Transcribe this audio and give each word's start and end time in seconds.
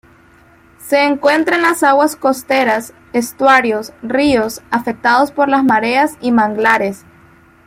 Se 0.79 1.03
encuentra 1.03 1.57
en 1.57 1.61
las 1.61 1.83
aguas 1.83 2.15
costeras, 2.15 2.91
estuarios, 3.13 3.93
ríos 4.01 4.63
afectados 4.71 5.29
por 5.31 5.47
las 5.47 5.63
mareas 5.63 6.17
y 6.21 6.31
manglares. 6.31 7.05